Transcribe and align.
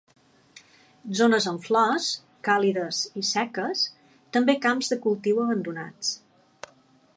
Zones 1.19 1.45
amb 1.51 1.61
flors, 1.67 2.07
càlides 2.47 3.03
i 3.23 3.25
seques; 3.33 3.85
també 4.39 4.59
camps 4.67 4.93
de 4.95 5.01
cultiu 5.07 5.45
abandonats. 5.47 6.15